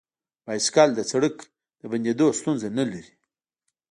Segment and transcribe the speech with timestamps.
[0.45, 1.35] بایسکل د سړک
[1.79, 3.13] د بندیدو ستونزه نه لري.